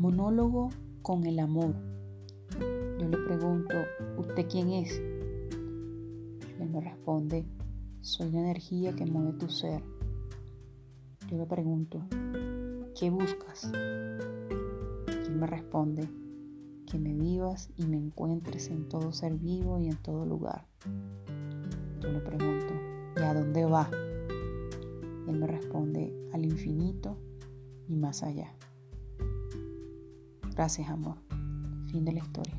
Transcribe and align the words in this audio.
Diálogo 0.00 0.70
con 1.02 1.26
el 1.26 1.38
amor. 1.38 1.74
Yo 2.98 3.06
le 3.06 3.18
pregunto, 3.18 3.74
¿usted 4.16 4.46
quién 4.48 4.70
es? 4.70 4.98
Él 6.58 6.70
me 6.72 6.80
responde, 6.80 7.44
soy 8.00 8.30
la 8.30 8.40
energía 8.40 8.96
que 8.96 9.04
mueve 9.04 9.34
tu 9.34 9.50
ser. 9.50 9.82
Yo 11.28 11.36
le 11.36 11.44
pregunto, 11.44 12.00
¿qué 12.98 13.10
buscas? 13.10 13.70
Él 13.74 15.36
me 15.36 15.46
responde, 15.46 16.08
que 16.90 16.98
me 16.98 17.12
vivas 17.12 17.68
y 17.76 17.86
me 17.86 17.98
encuentres 17.98 18.68
en 18.68 18.88
todo 18.88 19.12
ser 19.12 19.34
vivo 19.34 19.78
y 19.78 19.88
en 19.88 19.96
todo 19.96 20.24
lugar. 20.24 20.66
Yo 22.00 22.10
le 22.10 22.20
pregunto, 22.20 22.72
¿y 23.16 23.20
a 23.20 23.34
dónde 23.34 23.66
va? 23.66 23.90
Él 25.28 25.38
me 25.38 25.46
responde, 25.46 26.14
al 26.32 26.46
infinito 26.46 27.18
y 27.86 27.96
más 27.96 28.22
allá. 28.22 28.54
Gracias, 30.60 30.90
amor. 30.90 31.16
Fin 31.90 32.04
de 32.04 32.12
la 32.12 32.18
historia. 32.18 32.52